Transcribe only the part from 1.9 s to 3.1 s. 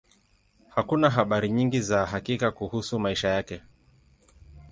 hakika kuhusu